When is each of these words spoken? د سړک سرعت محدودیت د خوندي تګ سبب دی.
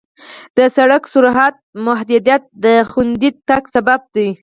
د 0.57 0.59
سړک 0.75 1.03
سرعت 1.13 1.55
محدودیت 1.85 2.43
د 2.63 2.65
خوندي 2.89 3.29
تګ 3.49 3.63
سبب 3.75 4.01
دی. 4.15 4.29